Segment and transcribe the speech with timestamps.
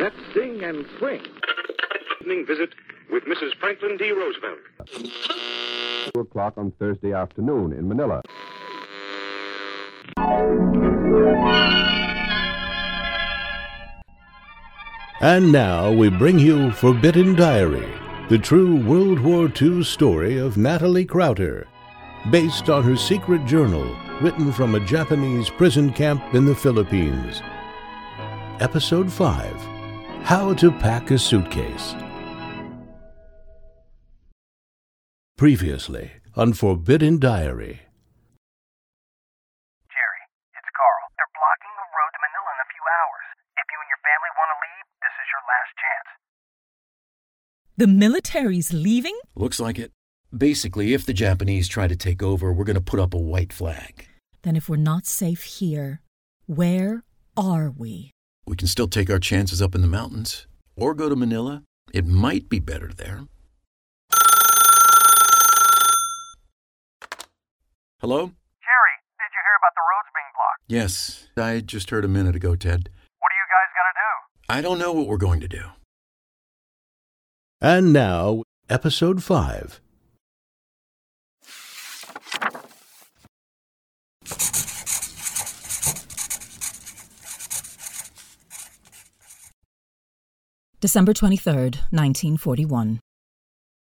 [0.00, 1.20] Let's sing and swing.
[2.22, 2.70] Evening visit
[3.12, 3.54] with Mrs.
[3.60, 4.10] Franklin D.
[4.12, 4.58] Roosevelt.
[6.14, 8.22] 2 o'clock on Thursday afternoon in Manila.
[15.20, 17.92] And now we bring you Forbidden Diary,
[18.30, 21.68] the true World War II story of Natalie Crouter,
[22.30, 27.42] based on her secret journal written from a Japanese prison camp in the Philippines.
[28.60, 29.79] Episode 5
[30.24, 31.94] How to Pack a Suitcase.
[35.36, 37.80] Previously on Forbidden Diary.
[39.90, 40.22] Jerry,
[40.54, 41.02] it's Carl.
[41.18, 43.26] They're blocking the road to Manila in a few hours.
[43.58, 46.10] If you and your family want to leave, this is your last chance.
[47.76, 49.18] The military's leaving?
[49.34, 49.90] Looks like it.
[50.36, 53.52] Basically, if the Japanese try to take over, we're going to put up a white
[53.52, 54.06] flag.
[54.42, 56.02] Then if we're not safe here,
[56.46, 57.02] where
[57.36, 58.12] are we?
[58.50, 61.62] We can still take our chances up in the mountains or go to Manila.
[61.94, 63.20] It might be better there.
[68.00, 68.26] Hello?
[68.26, 70.64] Jerry, did you hear about the roads being blocked?
[70.66, 72.90] Yes, I just heard a minute ago, Ted.
[73.20, 74.10] What are you guys going to do?
[74.52, 75.66] I don't know what we're going to do.
[77.60, 79.80] And now, Episode 5
[90.80, 93.00] December 23rd, 1941.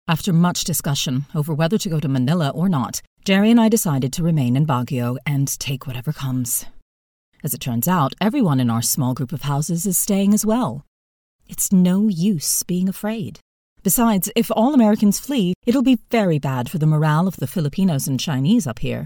[0.07, 4.13] After much discussion over whether to go to Manila or not, Jerry and I decided
[4.13, 6.65] to remain in Baguio and take whatever comes.
[7.43, 10.85] As it turns out, everyone in our small group of houses is staying as well.
[11.49, 13.41] It's no use being afraid.
[13.83, 18.07] Besides, if all Americans flee, it'll be very bad for the morale of the Filipinos
[18.07, 19.05] and Chinese up here.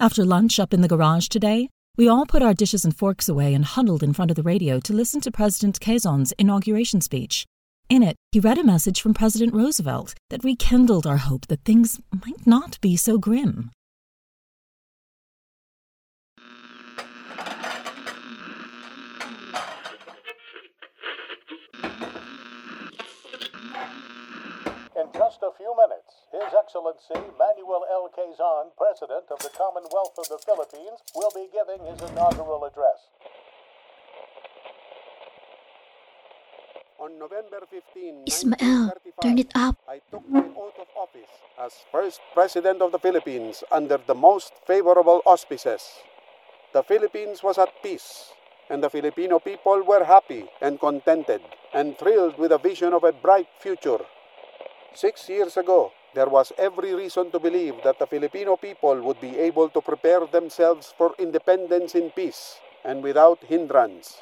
[0.00, 3.52] After lunch up in the garage today, we all put our dishes and forks away
[3.52, 7.44] and huddled in front of the radio to listen to President Quezon's inauguration speech.
[7.88, 12.00] In it, he read a message from President Roosevelt that rekindled our hope that things
[12.24, 13.72] might not be so grim.
[24.94, 26.07] In just a few minutes,
[26.38, 28.08] His Excellency Manuel L.
[28.14, 33.10] Quezon, President of the Commonwealth of the Philippines, will be giving his inaugural address.
[37.00, 39.78] On November 15, Ismael, 1935, turn it up.
[39.88, 44.52] I took my oath of office as first President of the Philippines under the most
[44.64, 45.82] favorable auspices.
[46.72, 48.30] The Philippines was at peace,
[48.70, 51.42] and the Filipino people were happy and contented
[51.74, 54.06] and thrilled with a vision of a bright future.
[54.94, 59.36] Six years ago, there was every reason to believe that the Filipino people would be
[59.36, 64.18] able to prepare themselves for independence in peace and without hindrance.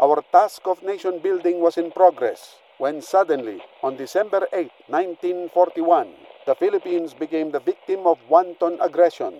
[0.00, 6.08] Our task of nation building was in progress when suddenly, on December 8, 1941,
[6.46, 9.34] the Philippines became the victim of wanton aggression.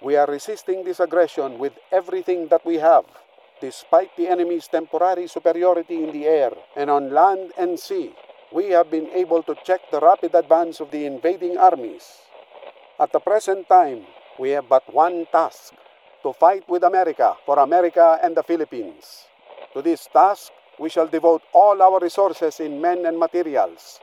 [0.00, 3.04] We are resisting this aggression with everything that we have,
[3.60, 8.14] despite the enemy's temporary superiority in the air and on land and sea.
[8.52, 12.04] We have been able to check the rapid advance of the invading armies.
[13.00, 14.04] At the present time,
[14.38, 15.72] we have but one task
[16.22, 19.24] to fight with America for America and the Philippines.
[19.72, 24.00] To this task, we shall devote all our resources in men and materials.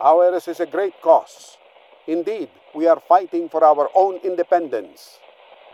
[0.00, 1.56] Ours is a great cause.
[2.08, 5.20] Indeed, we are fighting for our own independence.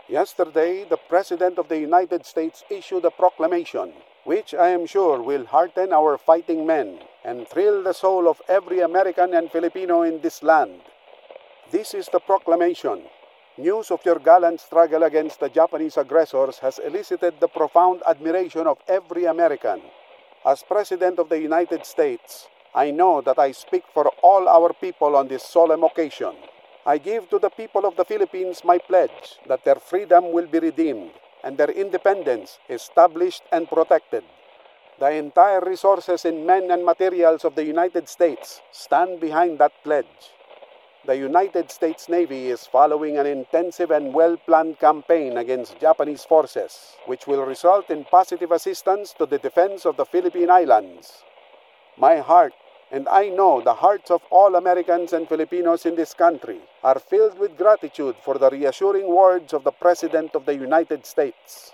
[0.07, 3.91] Yesterday, the President of the United States issued a proclamation,
[4.29, 8.79] which I am sure will hearten our fighting men and thrill the soul of every
[8.79, 10.81] American and Filipino in this land.
[11.71, 13.01] This is the proclamation.
[13.57, 18.77] News of your gallant struggle against the Japanese aggressors has elicited the profound admiration of
[18.87, 19.81] every American.
[20.45, 25.15] As President of the United States, I know that I speak for all our people
[25.15, 26.35] on this solemn occasion.
[26.85, 30.59] I give to the people of the Philippines my pledge that their freedom will be
[30.59, 31.13] redeemed
[31.43, 34.23] and their independence established and protected.
[34.99, 40.33] The entire resources in men and materials of the United States stand behind that pledge.
[41.05, 46.97] The United States Navy is following an intensive and well planned campaign against Japanese forces,
[47.05, 51.23] which will result in positive assistance to the defense of the Philippine Islands.
[51.97, 52.53] My heart,
[52.91, 57.37] and I know the hearts of all Americans and Filipinos in this country, are filled
[57.37, 61.73] with gratitude for the reassuring words of the President of the United States.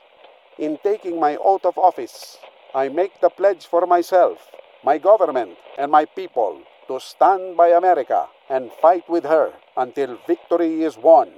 [0.57, 2.37] In taking my oath of office,
[2.73, 4.51] I make the pledge for myself,
[4.83, 10.83] my government, and my people to stand by America and fight with her until victory
[10.83, 11.31] is won.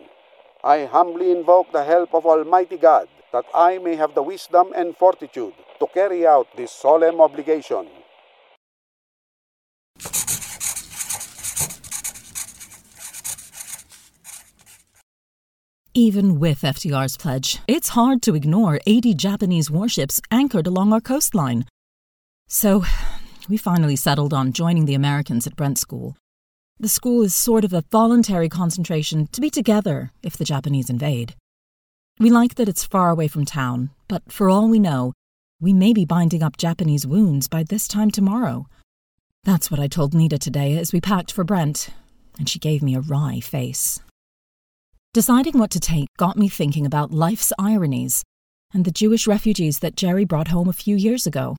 [0.64, 4.98] I humbly invoke the help of Almighty God that I may have the wisdom and
[4.98, 7.88] fortitude to carry out this solemn obligation.
[15.98, 21.66] Even with FDR's pledge, it's hard to ignore 80 Japanese warships anchored along our coastline.
[22.48, 22.84] So,
[23.50, 26.16] we finally settled on joining the Americans at Brent School.
[26.80, 31.34] The school is sort of a voluntary concentration to be together if the Japanese invade.
[32.20, 35.14] We like that it's far away from town, but for all we know,
[35.60, 38.68] we may be binding up Japanese wounds by this time tomorrow.
[39.46, 41.90] That's what I told Nida today as we packed for Brent,
[42.38, 44.00] and she gave me a wry face.
[45.14, 48.24] Deciding what to take got me thinking about life's ironies
[48.74, 51.56] and the Jewish refugees that Jerry brought home a few years ago.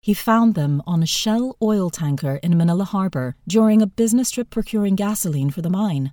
[0.00, 4.50] He found them on a Shell oil tanker in Manila Harbor during a business trip
[4.50, 6.12] procuring gasoline for the mine.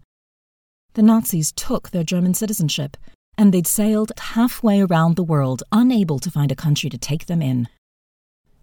[0.94, 2.98] The Nazis took their German citizenship,
[3.38, 7.42] and they'd sailed halfway around the world, unable to find a country to take them
[7.42, 7.68] in.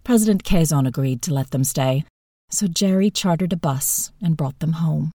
[0.03, 2.05] President Quezon agreed to let them stay,
[2.49, 5.11] so Jerry chartered a bus and brought them home.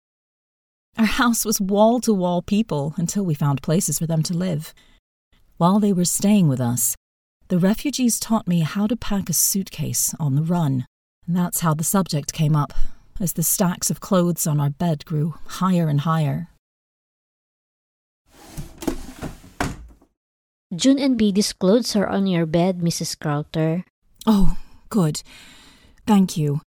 [0.97, 4.73] Our house was wall to wall people until we found places for them to live.
[5.57, 6.95] While they were staying with us,
[7.47, 10.85] the refugees taught me how to pack a suitcase on the run.
[11.27, 12.73] And that's how the subject came up,
[13.19, 16.49] as the stacks of clothes on our bed grew higher and higher.
[20.73, 23.19] June and Bede's clothes are on your bed, Mrs.
[23.19, 23.83] Crouter.
[24.25, 24.57] Oh,
[24.89, 25.21] good.
[26.07, 26.61] Thank you.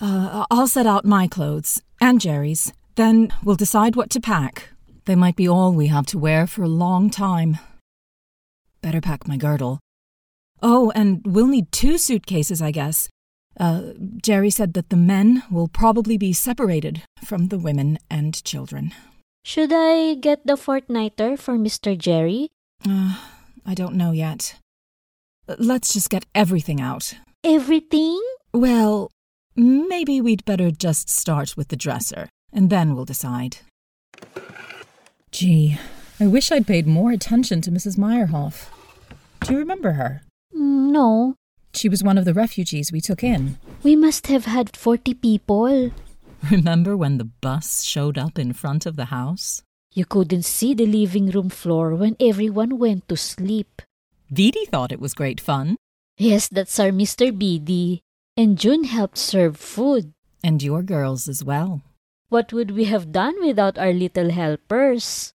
[0.00, 2.72] Uh, I'll set out my clothes and Jerry's.
[2.94, 4.70] Then we'll decide what to pack.
[5.04, 7.58] They might be all we have to wear for a long time.
[8.82, 9.80] Better pack my girdle.
[10.62, 13.08] Oh, and we'll need two suitcases, I guess.
[13.58, 13.92] Uh,
[14.22, 18.94] Jerry said that the men will probably be separated from the women and children.
[19.44, 21.98] Should I get the fortnighter for Mr.
[21.98, 22.50] Jerry?
[22.88, 23.16] Uh,
[23.66, 24.54] I don't know yet.
[25.58, 27.14] Let's just get everything out.
[27.42, 28.20] Everything?
[28.54, 29.10] Well,
[29.56, 33.58] maybe we'd better just start with the dresser, and then we'll decide.
[35.30, 35.78] Gee,
[36.20, 37.98] I wish I'd paid more attention to Mrs.
[37.98, 38.68] Meyerhoff.
[39.40, 40.22] Do you remember her?
[40.52, 41.34] No.
[41.74, 43.58] She was one of the refugees we took in.
[43.82, 45.90] We must have had 40 people.
[46.50, 49.62] Remember when the bus showed up in front of the house?
[49.94, 53.82] You couldn't see the living room floor when everyone went to sleep.
[54.30, 55.76] Vidi thought it was great fun.
[56.18, 57.36] Yes, that's our Mr.
[57.36, 58.00] Beatty.
[58.36, 60.12] And June helped serve food.
[60.42, 61.82] And your girls as well.
[62.32, 65.34] What would we have done without our little helpers?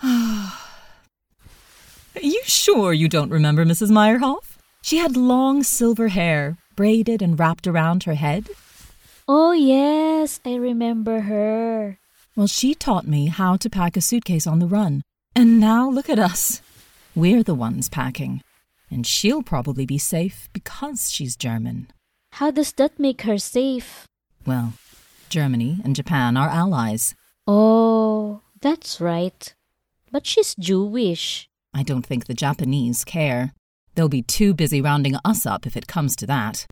[2.22, 3.90] you sure you don't remember Mrs.
[3.90, 4.56] Meyerhoff?
[4.82, 8.50] She had long silver hair, braided and wrapped around her head.
[9.26, 11.98] Oh, yes, I remember her.
[12.36, 15.02] Well, she taught me how to pack a suitcase on the run.
[15.34, 16.62] And now look at us.
[17.16, 18.42] We're the ones packing.
[18.92, 21.88] And she'll probably be safe because she's German.
[22.34, 24.06] How does that make her safe?
[24.46, 24.74] Well,
[25.28, 27.14] Germany and Japan are allies.
[27.46, 29.54] Oh, that's right.
[30.10, 31.48] But she's Jewish.
[31.72, 33.52] I don't think the Japanese care.
[33.94, 36.66] They'll be too busy rounding us up if it comes to that.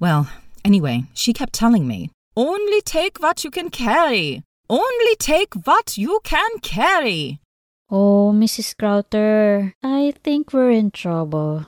[0.00, 0.30] Well,
[0.64, 4.42] anyway, she kept telling me, Only take what you can carry.
[4.70, 7.40] Only take what you can carry.
[7.90, 8.76] Oh, Mrs.
[8.76, 11.66] Crouter, I think we're in trouble.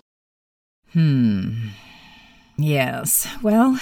[0.92, 1.68] Hmm.
[2.58, 3.78] Yes, well,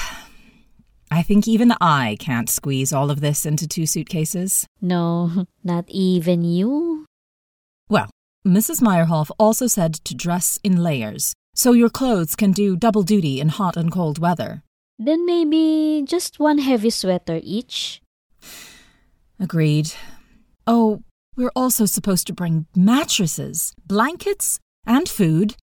[1.11, 4.67] I think even I can't squeeze all of this into two suitcases.
[4.81, 7.07] No, not even you.
[7.89, 8.11] Well,
[8.47, 8.83] Mrs.
[8.83, 13.49] Meyerhoff also said to dress in layers, so your clothes can do double duty in
[13.49, 14.63] hot and cold weather.
[14.99, 18.03] Then maybe just one heavy sweater each.
[19.41, 19.93] Agreed.
[20.67, 21.03] Oh,
[21.37, 25.55] we're also supposed to bring mattresses, blankets, and food.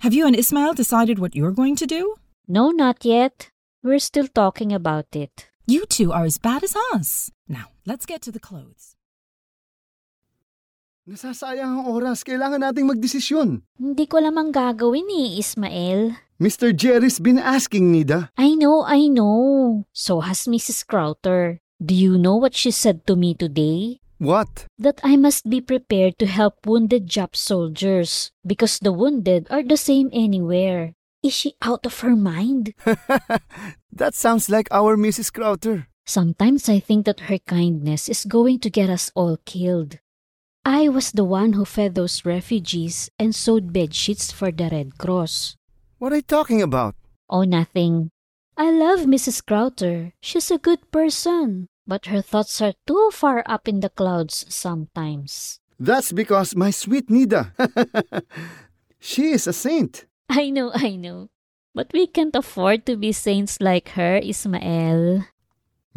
[0.00, 2.14] Have you and Ismael decided what you're going to do?
[2.46, 3.48] No, not yet.
[3.82, 5.50] We're still talking about it.
[5.62, 7.30] You two are as bad as us.
[7.46, 8.98] Now, let's get to the clothes.
[11.06, 12.26] Nasasayang ang oras.
[12.26, 13.62] Kailangan nating magdesisyon.
[13.78, 16.18] Hindi ko lamang gagawin ni Ismael.
[16.42, 16.74] Mr.
[16.74, 18.34] Jerry's been asking, Nida.
[18.34, 19.86] I know, I know.
[19.94, 20.82] So has Mrs.
[20.82, 21.62] Crowther.
[21.78, 24.02] Do you know what she said to me today?
[24.18, 24.66] What?
[24.74, 29.78] That I must be prepared to help wounded Jap soldiers because the wounded are the
[29.78, 30.97] same anywhere.
[31.22, 32.74] Is she out of her mind?
[33.92, 35.32] that sounds like our Mrs.
[35.32, 35.88] Crouter.
[36.06, 39.98] Sometimes I think that her kindness is going to get us all killed.
[40.64, 44.98] I was the one who fed those refugees and sewed bed sheets for the Red
[44.98, 45.56] Cross.
[45.98, 46.94] What are you talking about?
[47.28, 48.10] Oh, nothing.
[48.56, 49.44] I love Mrs.
[49.44, 50.12] Crouter.
[50.20, 55.60] She's a good person, but her thoughts are too far up in the clouds sometimes.
[55.78, 57.52] That's because my sweet Nida.
[59.00, 60.07] she is a saint.
[60.30, 61.28] I know, I know.
[61.74, 65.24] But we can't afford to be saints like her, Ismael.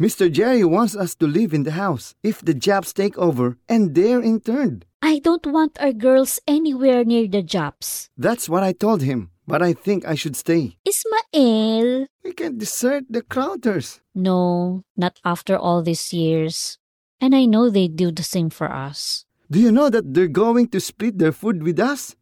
[0.00, 0.30] Mr.
[0.30, 4.22] Jerry wants us to live in the house if the Japs take over and they're
[4.22, 4.84] interned.
[5.02, 8.10] I don't want our girls anywhere near the Japs.
[8.16, 10.78] That's what I told him, but I think I should stay.
[10.86, 12.06] Ismael!
[12.24, 14.00] We can't desert the Crouters.
[14.14, 16.78] No, not after all these years.
[17.20, 19.26] And I know they do the same for us.
[19.50, 22.16] Do you know that they're going to split their food with us?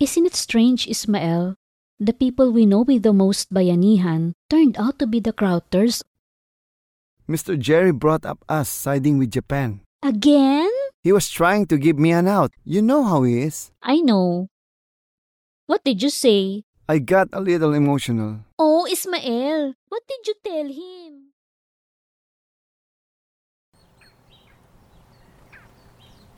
[0.00, 1.56] Isn't it strange, Ismael?
[1.98, 6.04] The people we know with the most bayanihan turned out to be the Crouters
[7.28, 7.58] Mr.
[7.58, 9.80] Jerry brought up us siding with Japan.
[10.02, 10.70] again?
[11.02, 12.52] He was trying to give me an out.
[12.64, 13.70] You know how he is.
[13.82, 14.46] I know.
[15.66, 16.62] What did you say?
[16.88, 18.46] I got a little emotional.
[18.58, 21.34] Oh, Ismael, what did you tell him?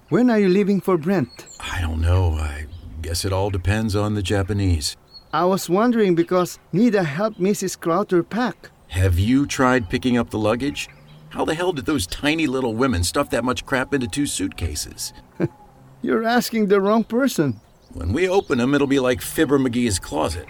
[0.09, 1.47] When are you leaving for Brent?
[1.61, 2.35] I don't know.
[2.35, 2.67] I
[3.01, 4.97] guess it all depends on the Japanese.
[5.33, 7.79] I was wondering because Nida helped Mrs.
[7.79, 8.71] Crouter pack.
[8.89, 10.89] Have you tried picking up the luggage?
[11.31, 15.13] How the hell did those tiny little women stuff that much crap into two suitcases?
[16.03, 17.61] You're asking the wrong person.
[17.93, 20.47] When we open them, it'll be like Fibber McGee's closet.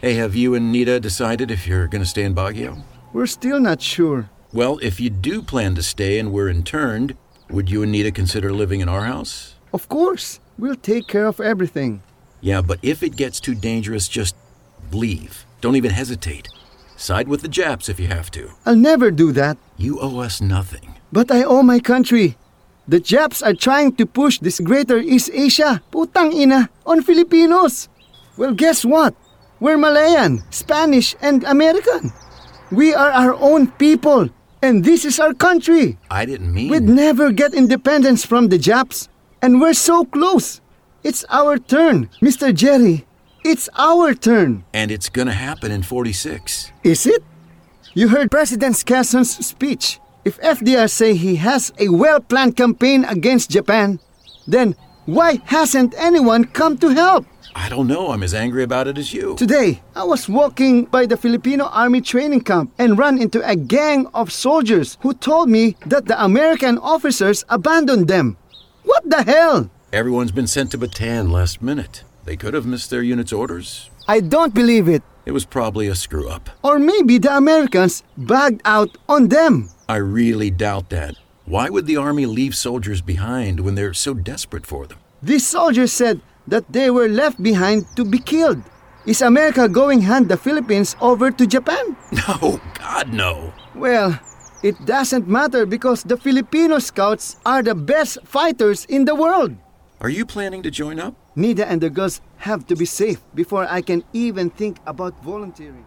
[0.00, 2.82] Hey, have you and Nida decided if you're going to stay in Baguio?
[3.12, 4.28] We're still not sure.
[4.52, 7.16] Well, if you do plan to stay and we're interned,
[7.48, 9.54] would you and Nida consider living in our house?
[9.72, 12.00] Of course, we'll take care of everything.
[12.40, 14.36] Yeah, but if it gets too dangerous, just
[14.92, 15.44] leave.
[15.60, 16.48] Don't even hesitate.
[16.96, 18.52] Side with the Japs if you have to.
[18.64, 19.58] I'll never do that.
[19.76, 20.94] You owe us nothing.
[21.10, 22.38] But I owe my country.
[22.86, 27.88] The Japs are trying to push this greater East Asia, putang ina, on Filipinos.
[28.36, 29.14] Well, guess what?
[29.58, 32.12] We're Malayan, Spanish, and American.
[32.70, 34.30] We are our own people,
[34.62, 35.98] and this is our country.
[36.10, 36.70] I didn't mean.
[36.70, 39.08] We'd never get independence from the Japs,
[39.42, 40.60] and we're so close.
[41.02, 42.54] It's our turn, Mr.
[42.54, 43.04] Jerry.
[43.44, 44.64] It's our turn.
[44.72, 46.70] And it's gonna happen in 46.
[46.84, 47.24] Is it?
[47.92, 49.98] You heard President Quezon's speech.
[50.24, 53.98] If FDR say he has a well-planned campaign against Japan,
[54.46, 57.26] then why hasn't anyone come to help?
[57.54, 58.12] I don't know.
[58.12, 59.34] I'm as angry about it as you.
[59.36, 64.06] Today, I was walking by the Filipino Army training camp and ran into a gang
[64.14, 68.38] of soldiers who told me that the American officers abandoned them.
[68.92, 69.70] What the hell?
[69.90, 72.04] Everyone's been sent to Bataan last minute.
[72.26, 73.88] They could have missed their unit's orders.
[74.06, 75.02] I don't believe it.
[75.24, 76.50] It was probably a screw up.
[76.62, 79.70] Or maybe the Americans bagged out on them.
[79.88, 81.14] I really doubt that.
[81.46, 84.98] Why would the Army leave soldiers behind when they're so desperate for them?
[85.22, 88.60] These soldiers said that they were left behind to be killed.
[89.06, 91.96] Is America going hand the Philippines over to Japan?
[92.28, 93.54] No, God, no.
[93.74, 94.20] Well,
[94.62, 99.56] it doesn't matter because the Filipino scouts are the best fighters in the world.
[100.00, 101.14] Are you planning to join up?
[101.36, 105.84] Nida and the girls have to be safe before I can even think about volunteering.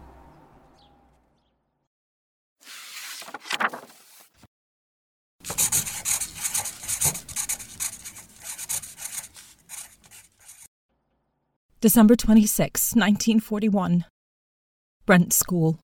[11.80, 14.06] December 26, 1941.
[15.04, 15.78] Brent School.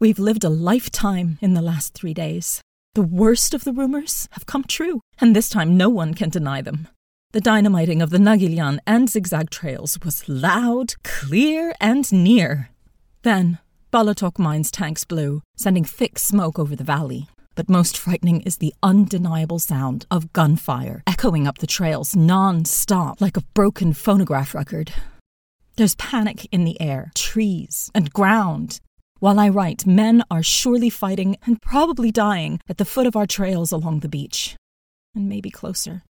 [0.00, 2.60] We've lived a lifetime in the last three days.
[2.94, 6.62] The worst of the rumors have come true, and this time no one can deny
[6.62, 6.88] them.
[7.32, 12.70] The dynamiting of the Naguilian and zigzag trails was loud, clear, and near.
[13.22, 13.58] Then,
[13.92, 17.28] Balatoc Mines tanks blew, sending thick smoke over the valley.
[17.54, 23.20] But most frightening is the undeniable sound of gunfire echoing up the trails non stop
[23.20, 24.92] like a broken phonograph record.
[25.76, 28.80] There's panic in the air, trees, and ground.
[29.24, 33.26] While I write, men are surely fighting and probably dying at the foot of our
[33.26, 34.54] trails along the beach.
[35.14, 36.02] And maybe closer.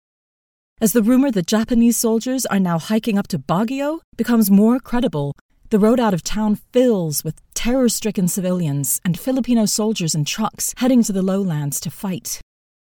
[0.80, 5.34] As the rumor that Japanese soldiers are now hiking up to Baguio becomes more credible,
[5.68, 10.72] the road out of town fills with terror stricken civilians and Filipino soldiers in trucks
[10.78, 12.40] heading to the lowlands to fight.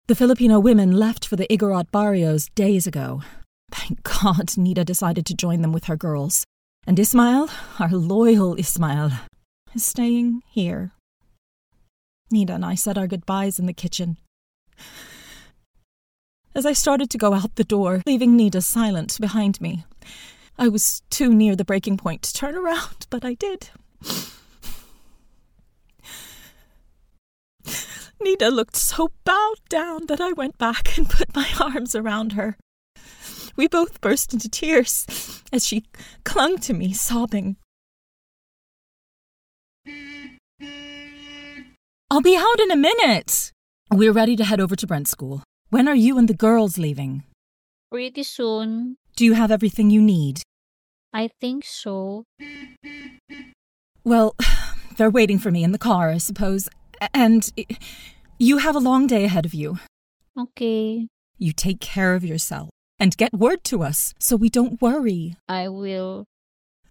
[0.05, 3.23] The Filipino women left for the Igorot barrios days ago.
[3.71, 6.45] Thank God Nida decided to join them with her girls.
[6.85, 7.49] And Ismael,
[7.79, 9.13] our loyal Ismael,
[9.73, 10.91] is staying here.
[12.33, 14.17] Nida and I said our goodbyes in the kitchen.
[16.53, 19.85] As I started to go out the door, leaving Nida silent behind me,
[20.57, 23.69] I was too near the breaking point to turn around, but I did.
[28.21, 32.57] Nida looked so bowed down that I went back and put my arms around her.
[33.55, 35.05] We both burst into tears
[35.51, 35.85] as she
[36.23, 37.57] clung to me, sobbing.
[42.11, 43.53] I'll be out in a minute.
[43.89, 45.43] We're ready to head over to Brent School.
[45.69, 47.23] when are you and the girls leaving?
[47.89, 48.97] Pretty soon.
[49.15, 50.41] Do you have everything you need?
[51.13, 52.25] I think so.
[54.03, 54.35] Well,
[54.97, 56.67] they're waiting for me in the car, I suppose.
[57.13, 57.49] And
[58.37, 59.79] you have a long day ahead of you.
[60.37, 61.07] Okay.
[61.37, 65.37] You take care of yourself and get word to us so we don't worry.
[65.47, 66.25] I will.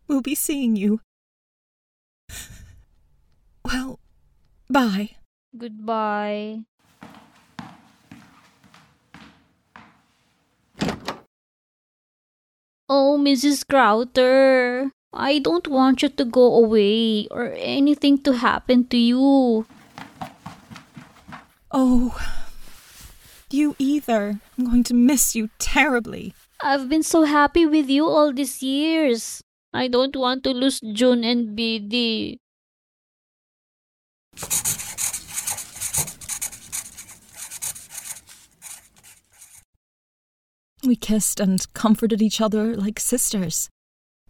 [0.09, 1.01] We'll be seeing you.
[3.63, 4.01] Well,
[4.71, 5.11] bye.
[5.57, 6.65] Goodbye.
[12.89, 13.67] Oh, Mrs.
[13.69, 19.67] Crouter, I don't want you to go away or anything to happen to you.
[21.71, 22.19] Oh,
[23.51, 24.41] you either.
[24.59, 26.35] I'm going to miss you terribly.
[26.61, 29.43] I've been so happy with you all these years.
[29.73, 32.41] I don't want to lose June and Biddy.
[40.83, 43.69] We kissed and comforted each other like sisters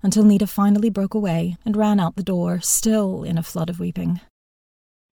[0.02, 3.78] until Nida finally broke away and ran out the door, still in a flood of
[3.78, 4.20] weeping.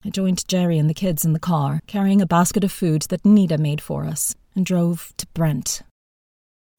[0.03, 3.23] I joined Jerry and the kids in the car, carrying a basket of food that
[3.23, 5.83] Nida made for us, and drove to Brent.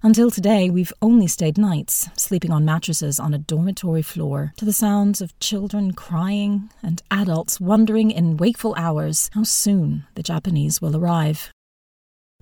[0.05, 4.73] Until today, we've only stayed nights, sleeping on mattresses on a dormitory floor, to the
[4.73, 10.97] sounds of children crying and adults wondering in wakeful hours how soon the Japanese will
[10.97, 11.53] arrive.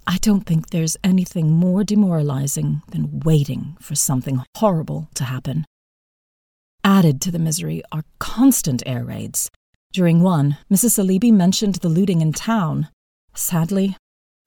[0.07, 5.67] I don't think there's anything more demoralizing than waiting for something horrible to happen.
[6.83, 9.51] Added to the misery are constant air raids.
[9.93, 10.99] During one, Mrs.
[10.99, 12.89] Salibi mentioned the looting in town.
[13.35, 13.99] Sadly,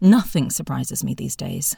[0.01, 1.75] nothing surprises me these days.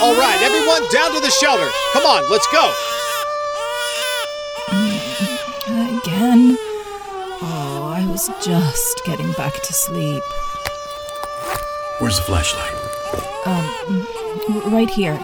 [0.00, 0.14] All
[0.78, 1.70] right, everyone, down to the shelter.
[1.92, 2.72] Come on, let's go.
[5.98, 6.56] Again?
[7.40, 10.22] Oh, I was just getting back to sleep.
[11.98, 12.74] Where's the flashlight?
[13.46, 14.06] Um,
[14.72, 15.18] right here.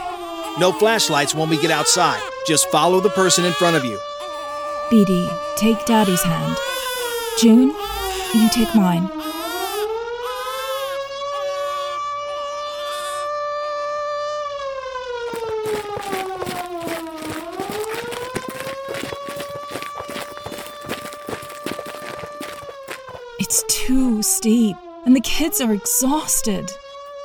[0.58, 2.20] No flashlights when we get outside.
[2.46, 3.98] Just follow the person in front of you.
[4.90, 6.56] Beady, take Daddy's hand.
[7.38, 7.74] June,
[8.34, 9.10] you take mine.
[24.44, 24.76] Steep,
[25.06, 26.70] and the kids are exhausted.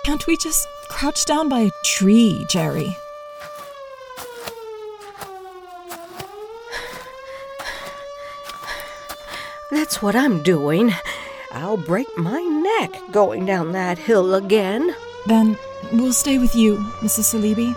[0.05, 2.95] Can't we just crouch down by a tree, Jerry?
[9.69, 10.93] That's what I'm doing.
[11.51, 14.95] I'll break my neck going down that hill again.
[15.25, 15.58] Then
[15.91, 17.36] we'll stay with you, Mrs.
[17.36, 17.75] Salibi.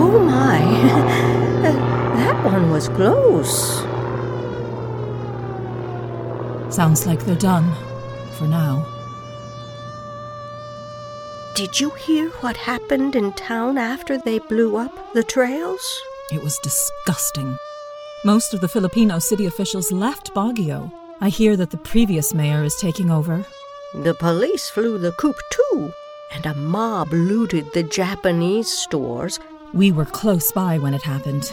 [0.00, 0.60] Oh my,
[2.16, 3.78] that one was close.
[6.74, 7.72] Sounds like they're done.
[8.36, 8.84] For now.
[11.54, 15.84] Did you hear what happened in town after they blew up the trails?
[16.32, 17.56] It was disgusting.
[18.24, 20.90] Most of the Filipino city officials left Baguio.
[21.20, 23.46] I hear that the previous mayor is taking over.
[23.94, 25.92] The police flew the coop too,
[26.32, 29.38] and a mob looted the Japanese stores.
[29.72, 31.52] We were close by when it happened.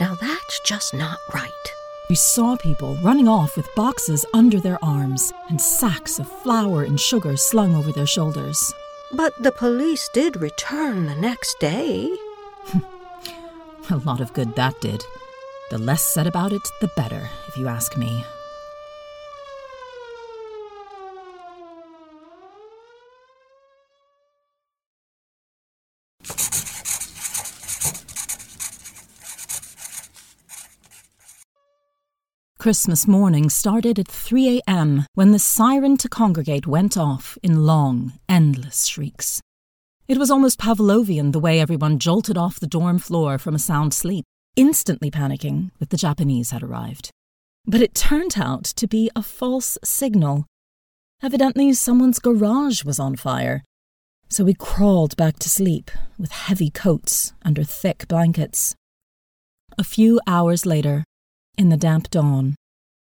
[0.00, 1.74] Now that's just not right.
[2.08, 7.00] We saw people running off with boxes under their arms and sacks of flour and
[7.00, 8.74] sugar slung over their shoulders.
[9.12, 12.10] But the police did return the next day.
[13.90, 15.04] A lot of good that did.
[15.70, 18.24] The less said about it, the better, if you ask me.
[32.62, 35.04] Christmas morning started at 3 a.m.
[35.14, 39.40] when the siren to congregate went off in long, endless shrieks.
[40.06, 43.92] It was almost Pavlovian the way everyone jolted off the dorm floor from a sound
[43.92, 47.10] sleep, instantly panicking that the Japanese had arrived.
[47.66, 50.46] But it turned out to be a false signal.
[51.20, 53.64] Evidently, someone's garage was on fire.
[54.28, 58.76] So we crawled back to sleep with heavy coats under thick blankets.
[59.76, 61.02] A few hours later,
[61.56, 62.54] in the damp dawn,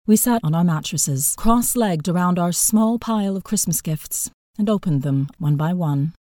[0.07, 4.71] we sat on our mattresses, cross legged around our small pile of Christmas gifts, and
[4.71, 6.15] opened them one by one.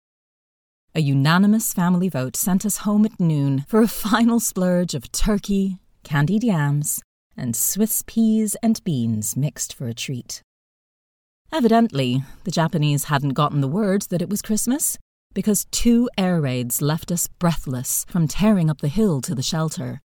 [0.95, 5.79] A unanimous family vote sent us home at noon for a final splurge of turkey,
[6.05, 7.01] candied yams,
[7.37, 10.43] and Swiss peas and beans mixed for a treat.
[11.51, 14.99] Evidently, the Japanese hadn't gotten the word that it was Christmas,
[15.33, 20.03] because two air raids left us breathless from tearing up the hill to the shelter.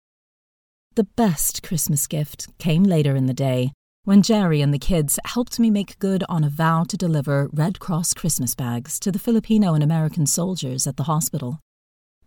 [0.98, 3.70] The best Christmas gift came later in the day
[4.02, 7.78] when Jerry and the kids helped me make good on a vow to deliver Red
[7.78, 11.60] Cross Christmas bags to the Filipino and American soldiers at the hospital.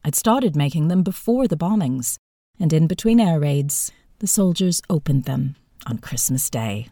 [0.06, 2.16] I'd started making them before the bombings,
[2.62, 6.88] and in between air raids, the soldiers opened them on Christmas Day.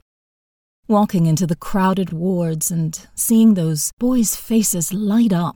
[0.90, 5.56] Walking into the crowded wards and seeing those boys' faces light up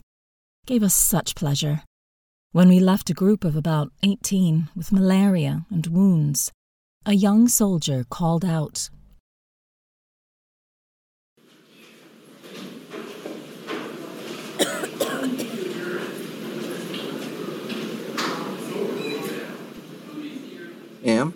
[0.66, 1.84] gave us such pleasure.
[2.54, 6.52] When we left a group of about 18 with malaria and wounds,
[7.04, 8.92] a young soldier called out,
[21.04, 21.34] Ma'am?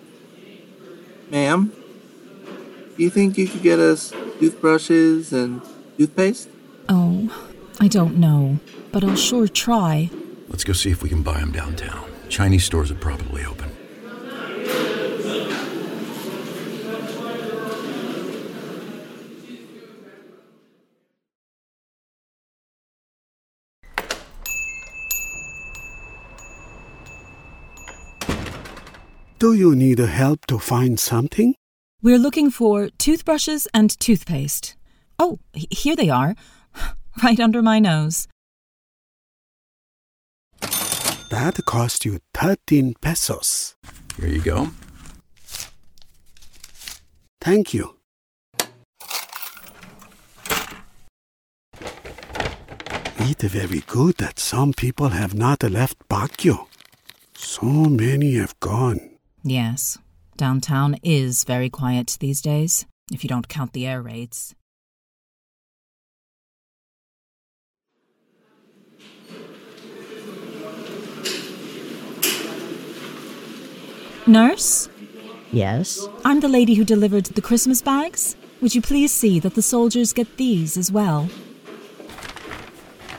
[1.32, 1.72] Ma'am?
[2.96, 5.64] Do you think you could get us toothbrushes and
[5.98, 6.48] toothpaste?
[6.88, 8.60] Oh, I don't know,
[8.92, 10.12] but I'll sure try.
[10.48, 12.10] Let's go see if we can buy them downtown.
[12.30, 13.72] Chinese stores are probably open.
[29.40, 31.54] Do you need help to find something?
[32.02, 34.76] We're looking for toothbrushes and toothpaste.
[35.20, 36.36] Oh, here they are,
[37.24, 38.28] right under my nose.
[41.30, 43.76] That cost you 13 pesos.
[44.18, 44.70] Here you go.
[47.42, 47.96] Thank you.
[53.20, 56.68] It's very good that some people have not left Baguio.
[57.36, 59.18] So many have gone.
[59.44, 59.98] Yes,
[60.38, 64.56] downtown is very quiet these days, if you don't count the air raids.
[74.28, 74.90] Nurse?
[75.54, 76.06] Yes?
[76.26, 78.36] I'm the lady who delivered the Christmas bags.
[78.62, 81.30] Would you please see that the soldiers get these as well?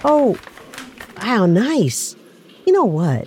[0.04, 0.38] Oh,
[1.16, 2.14] how nice.
[2.66, 3.26] You know what?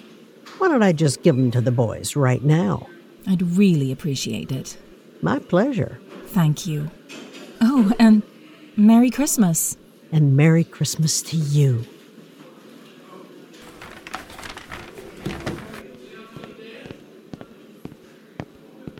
[0.59, 2.87] Why don't I just give them to the boys right now?
[3.27, 4.77] I'd really appreciate it.
[5.21, 5.99] My pleasure.
[6.27, 6.91] Thank you.
[7.61, 8.21] Oh, and
[8.77, 9.77] Merry Christmas.
[10.11, 11.85] And Merry Christmas to you.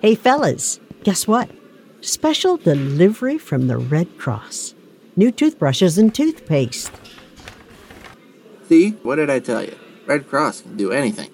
[0.02, 1.48] Hey, fellas, guess what?
[2.02, 4.74] Special delivery from the Red Cross.
[5.16, 6.92] New toothbrushes and toothpaste.
[8.68, 8.94] See?
[9.04, 9.78] What did I tell you?
[10.08, 11.30] Red Cross can do anything.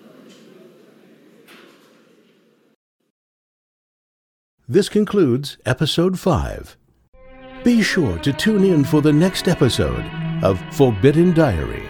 [4.67, 6.75] This concludes episode 5.
[7.63, 10.03] Be sure to tune in for the next episode
[10.43, 11.87] of Forbidden Diary,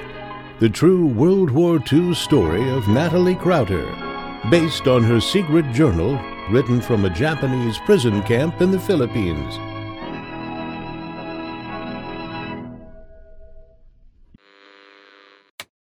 [0.59, 3.91] the true World War II story of Natalie Crouter,
[4.51, 9.76] based on her secret journal written from a Japanese prison camp in the Philippines.